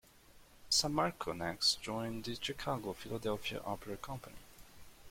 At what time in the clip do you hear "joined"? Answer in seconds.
1.83-2.23